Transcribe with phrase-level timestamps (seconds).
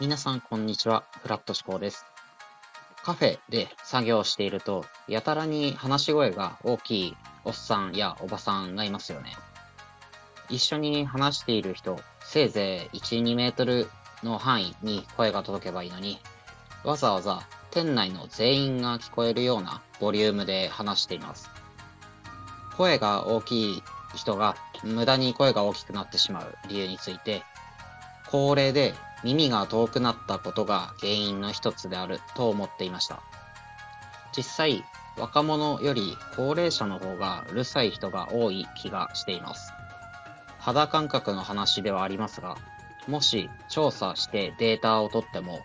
[0.00, 1.04] 皆さん、こんにちは。
[1.20, 2.06] フラット思考です。
[3.04, 9.36] カフェで作業していると、やたらに話し声が大きいおっさんやおばさんがいますよね。
[10.48, 13.90] 一緒に話している人、せいぜい1、2メートル
[14.22, 16.18] の範囲に声が届けばいいのに、
[16.82, 21.50] わざわざ店内の全員が聞こえるようなボリュームで話しています。
[22.78, 23.82] 声が大きい
[24.14, 27.42] 人が無駄に声が大きくなってしまう理由について、
[28.30, 33.22] 高齢で耳が遠くなったことが原因の一つであると思っていました。
[34.36, 34.84] 実際、
[35.18, 39.72] 若者より高齢者の方がうるさい人が多い気がしています。
[40.58, 42.56] 肌感覚の話ではありますが、
[43.06, 45.60] もし調査してデータを取っても、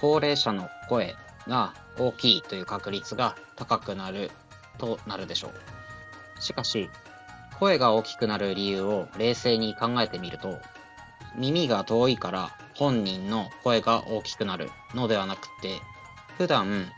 [0.00, 4.30] 高齢者の声が大きいという確率が高くなる
[4.78, 6.42] となるでしょう。
[6.42, 6.90] しかし、
[7.58, 10.58] 声が大きくなる理由を冷静に考えてみると、
[11.34, 15.80] 耳が遠いから本人の声が大きくなるのではなくて、
[16.36, 16.92] 普段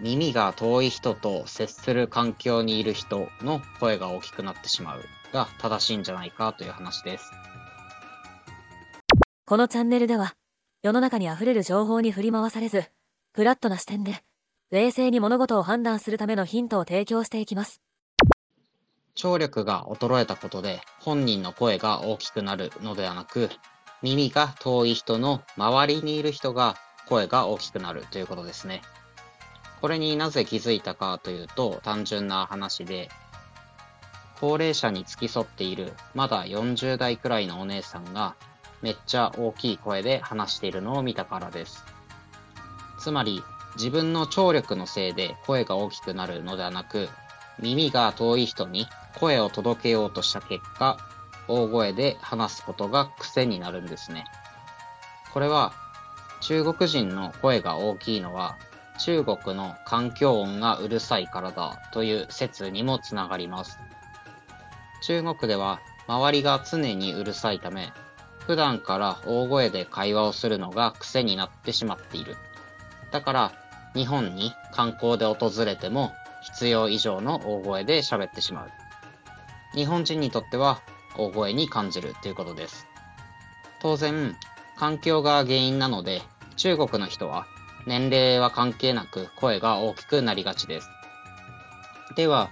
[0.00, 7.30] 耳が遠い人と接する環境にいる人の声が大きくなってしまうが正しいんじゃないかという話です。
[9.44, 10.34] このチャンネルでは、
[10.82, 12.84] 世の中に溢れる情報に振り回されず、
[13.34, 14.22] フラットな視点で、
[14.70, 17.82] 冷静に物事を判断するためのヒントを提供していきます。
[19.14, 23.50] 聴力が衰えたことで本人の声が大きくなるのではなく、
[24.02, 28.82] 耳が遠い人の周りにいる人が声が大きくなるということですね。
[29.80, 33.08] これになぜ気づいたかというと単純な話で、
[34.40, 38.36] 高齢者に付き添っているまだ40代くらいのお姉さんが
[38.82, 41.84] めっちゃ大きい声で話しているのを見たからです。
[43.00, 43.42] つまり
[43.76, 47.08] 自分の聴力のせいで声が大きくなるのではなく、
[47.60, 48.86] 耳が遠い人に
[49.18, 50.98] 声を届けようとした結果、
[51.48, 54.24] 大声で話すことが癖になるんですね。
[55.32, 55.72] これは
[56.40, 58.56] 中国人の声が大きいのは
[58.98, 63.78] 中国の環境音がうるさいからだという説にもつながります。
[65.02, 67.92] 中国では周りが常にうるさいため、
[68.40, 72.36] 普段から大声で会話をするのが癖になってしまっている。
[73.12, 73.52] だから
[73.94, 78.70] 日本に観光で訪れても必要以上の大声で喋ってしまう。
[79.74, 80.80] 日本人にとっては
[81.18, 82.86] 大声に感じるということです。
[83.80, 84.36] 当然、
[84.76, 86.22] 環境が原因なので、
[86.56, 87.46] 中国の人は
[87.86, 90.88] 年齢は関係なく声が大きくなりがちです。
[92.16, 92.50] では、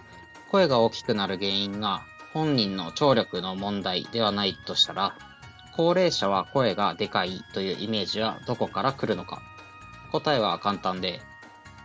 [0.50, 5.16] 声が大きくなる原因が本人の聴力の問題ではないとしたら、
[5.76, 9.40] 高齢者は声がでかいというイメージはどこから来るのか。
[10.12, 11.20] 答えは簡単で、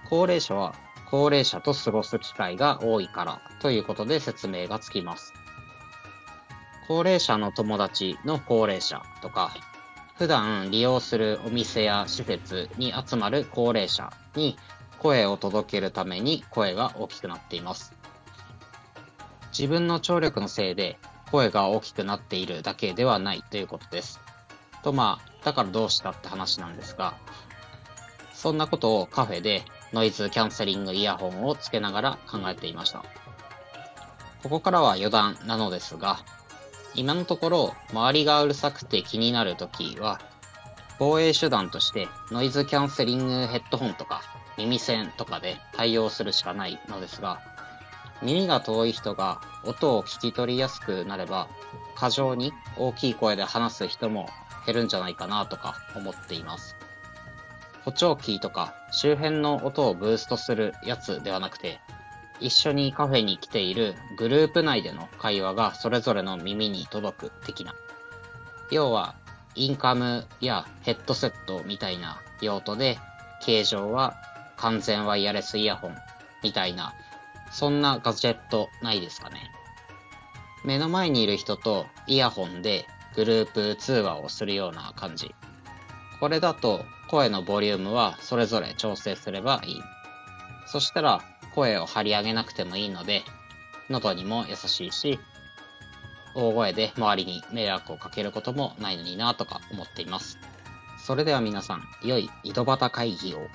[0.10, 0.76] 高齢者は
[1.12, 5.34] 高齢者と過ごす機会が多いからということで説明がつきます。
[6.88, 9.52] 高齢者の友達の高齢者とか、
[10.18, 14.58] 普段利用するお店や施設に集まる高齢者に
[15.00, 17.94] 声を届けるために声が大きくなっています。
[19.58, 20.98] 自分の聴力のせいで
[21.32, 24.20] 声が大きくなっているだけではないということです。
[24.84, 27.16] とまあ、だからどうしたって話なんですが、
[28.34, 33.04] そんなことをカフェでノイズキャンセリングイヤホンをつけながら考えていました。
[34.44, 36.20] ここからは余談なのですが、
[36.94, 40.20] 今のところ周りがうるさくて気になるときは、
[41.00, 44.22] 防衛手段としてノイズキャンセリングヘッドホンとか
[44.58, 47.40] 耳栓とかで対応するしかないのですが、
[48.22, 51.48] 耳が遠い人が音を聞き取りやすくなれば、
[51.96, 54.30] 過剰に大きい声で話す人も
[54.66, 56.76] 減るんじゃないかなとか思っています。
[57.84, 61.80] 補聴器とか周辺の音をブーストするやつではなくて、
[62.42, 67.74] 一緒にカフェに来ているグループ内での会話がそれぞれの耳に届く的な。
[68.72, 69.16] 要は、
[69.56, 72.98] インカムやヘッドセットみたいな用途で、
[73.44, 74.16] 形状は
[74.58, 75.96] 完全ワイヤレスイヤホン
[76.44, 76.94] みたいな、
[77.52, 79.52] そんなガジェットないですかね。
[80.64, 82.86] 目の前にいる人とイヤホンで
[83.16, 85.36] グループ通話をするような感じ。
[86.20, 89.82] これだと声のボリュームはそれぞれ調整すればいい。
[90.68, 91.22] そしたら
[91.54, 93.24] 声を張り上げなくてもいいので、
[93.90, 95.20] 喉にも優しいし、
[96.34, 100.38] 大声で周りに迷惑をかけることもないのになとか思っています。
[101.06, 103.48] それでは皆さん、良い井戸端会議を。